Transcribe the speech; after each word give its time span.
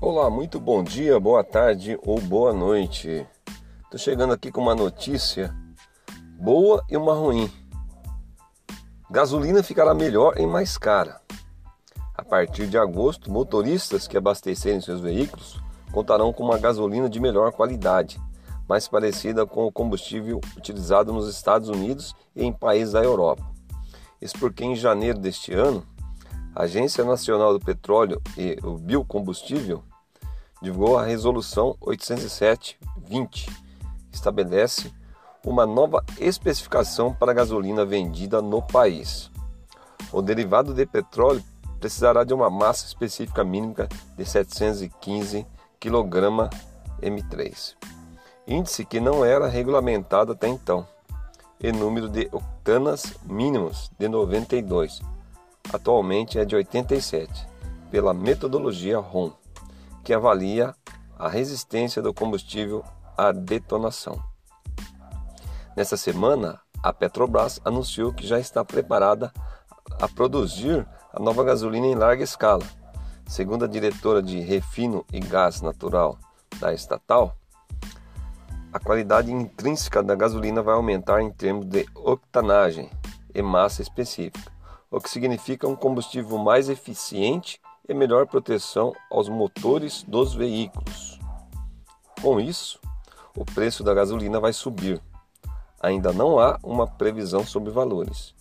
Olá, 0.00 0.30
muito 0.30 0.60
bom 0.60 0.84
dia, 0.84 1.18
boa 1.18 1.42
tarde 1.42 1.98
ou 2.04 2.20
boa 2.20 2.52
noite. 2.52 3.26
Estou 3.82 3.98
chegando 3.98 4.32
aqui 4.32 4.48
com 4.52 4.60
uma 4.60 4.74
notícia 4.74 5.52
boa 6.38 6.84
e 6.88 6.96
uma 6.96 7.14
ruim. 7.14 7.50
Gasolina 9.10 9.60
ficará 9.60 9.92
melhor 9.94 10.38
e 10.38 10.46
mais 10.46 10.78
cara. 10.78 11.20
A 12.14 12.22
partir 12.24 12.68
de 12.68 12.78
agosto, 12.78 13.28
motoristas 13.28 14.06
que 14.06 14.16
abastecerem 14.16 14.80
seus 14.80 15.00
veículos 15.00 15.60
contarão 15.90 16.32
com 16.32 16.44
uma 16.44 16.58
gasolina 16.58 17.10
de 17.10 17.18
melhor 17.18 17.50
qualidade, 17.50 18.20
mais 18.68 18.86
parecida 18.86 19.44
com 19.46 19.66
o 19.66 19.72
combustível 19.72 20.40
utilizado 20.56 21.12
nos 21.12 21.28
Estados 21.28 21.68
Unidos 21.68 22.14
e 22.36 22.44
em 22.44 22.52
países 22.52 22.92
da 22.92 23.02
Europa. 23.02 23.44
Isso 24.22 24.38
porque 24.38 24.64
em 24.64 24.76
janeiro 24.76 25.18
deste 25.18 25.52
ano, 25.52 25.84
a 26.54 26.62
Agência 26.62 27.04
Nacional 27.04 27.52
do 27.52 27.64
Petróleo 27.64 28.22
e 28.36 28.56
o 28.62 28.78
Biocombustível 28.78 29.82
divulgou 30.60 30.98
a 30.98 31.04
Resolução 31.04 31.76
807-20, 31.80 33.48
estabelece 34.12 34.92
uma 35.44 35.64
nova 35.64 36.04
especificação 36.18 37.14
para 37.14 37.30
a 37.32 37.34
gasolina 37.34 37.84
vendida 37.84 38.42
no 38.42 38.60
país. 38.60 39.30
O 40.12 40.20
derivado 40.20 40.74
de 40.74 40.84
petróleo 40.84 41.42
precisará 41.78 42.24
de 42.24 42.34
uma 42.34 42.50
massa 42.50 42.86
específica 42.86 43.44
mínima 43.44 43.88
de 44.16 44.24
715 44.24 45.46
kg 45.78 46.50
M3, 47.00 47.76
índice 48.46 48.84
que 48.84 48.98
não 48.98 49.24
era 49.24 49.46
regulamentado 49.46 50.32
até 50.32 50.48
então, 50.48 50.86
e 51.60 51.70
número 51.72 52.08
de 52.08 52.28
octanas 52.32 53.14
mínimos 53.24 53.90
de 53.98 54.08
92, 54.08 55.00
atualmente 55.72 56.38
é 56.38 56.44
de 56.44 56.56
87, 56.56 57.46
pela 57.90 58.12
metodologia 58.12 58.98
ROM 58.98 59.30
que 60.08 60.14
avalia 60.14 60.74
a 61.18 61.28
resistência 61.28 62.00
do 62.00 62.14
combustível 62.14 62.82
à 63.14 63.30
detonação. 63.30 64.18
Nesta 65.76 65.98
semana, 65.98 66.58
a 66.82 66.94
Petrobras 66.94 67.60
anunciou 67.62 68.10
que 68.14 68.26
já 68.26 68.40
está 68.40 68.64
preparada 68.64 69.30
a 70.00 70.08
produzir 70.08 70.88
a 71.12 71.20
nova 71.20 71.44
gasolina 71.44 71.86
em 71.86 71.94
larga 71.94 72.24
escala. 72.24 72.64
Segundo 73.26 73.66
a 73.66 73.68
diretora 73.68 74.22
de 74.22 74.40
Refino 74.40 75.04
e 75.12 75.20
Gás 75.20 75.60
Natural 75.60 76.16
da 76.58 76.72
estatal, 76.72 77.36
a 78.72 78.80
qualidade 78.80 79.30
intrínseca 79.30 80.02
da 80.02 80.14
gasolina 80.14 80.62
vai 80.62 80.74
aumentar 80.74 81.20
em 81.20 81.30
termos 81.30 81.66
de 81.66 81.86
octanagem 81.94 82.90
e 83.34 83.42
massa 83.42 83.82
específica, 83.82 84.50
o 84.90 85.02
que 85.02 85.10
significa 85.10 85.68
um 85.68 85.76
combustível 85.76 86.38
mais 86.38 86.70
eficiente 86.70 87.60
e 87.88 87.94
melhor 87.94 88.26
proteção 88.26 88.92
aos 89.10 89.28
motores 89.28 90.02
dos 90.02 90.34
veículos. 90.34 91.18
Com 92.20 92.38
isso, 92.38 92.78
o 93.36 93.44
preço 93.44 93.82
da 93.82 93.94
gasolina 93.94 94.38
vai 94.38 94.52
subir. 94.52 95.00
Ainda 95.80 96.12
não 96.12 96.38
há 96.38 96.58
uma 96.62 96.86
previsão 96.86 97.46
sobre 97.46 97.70
valores, 97.70 98.34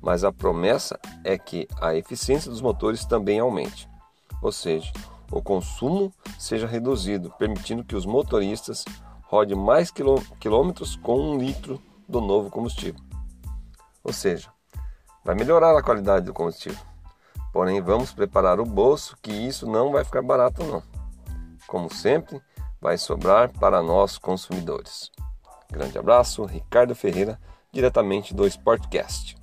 mas 0.00 0.24
a 0.24 0.32
promessa 0.32 0.98
é 1.24 1.38
que 1.38 1.68
a 1.80 1.94
eficiência 1.94 2.50
dos 2.50 2.60
motores 2.60 3.04
também 3.04 3.38
aumente, 3.38 3.88
ou 4.42 4.50
seja, 4.50 4.92
o 5.30 5.40
consumo 5.40 6.12
seja 6.38 6.66
reduzido, 6.66 7.30
permitindo 7.38 7.84
que 7.84 7.96
os 7.96 8.04
motoristas 8.04 8.84
rodem 9.22 9.56
mais 9.56 9.90
quilômetros 10.38 10.96
com 10.96 11.18
um 11.18 11.38
litro 11.38 11.80
do 12.06 12.20
novo 12.20 12.50
combustível. 12.50 13.00
Ou 14.04 14.12
seja, 14.12 14.52
vai 15.24 15.34
melhorar 15.34 15.78
a 15.78 15.82
qualidade 15.82 16.26
do 16.26 16.34
combustível. 16.34 16.91
Porém, 17.52 17.80
vamos 17.82 18.12
preparar 18.12 18.58
o 18.58 18.64
bolso 18.64 19.16
que 19.20 19.30
isso 19.30 19.66
não 19.66 19.92
vai 19.92 20.04
ficar 20.04 20.22
barato 20.22 20.64
não. 20.64 20.82
Como 21.66 21.92
sempre, 21.92 22.40
vai 22.80 22.96
sobrar 22.96 23.52
para 23.52 23.82
nós 23.82 24.16
consumidores. 24.18 25.10
Grande 25.70 25.98
abraço, 25.98 26.44
Ricardo 26.44 26.94
Ferreira, 26.94 27.38
diretamente 27.72 28.34
do 28.34 28.46
Sportcast. 28.46 29.41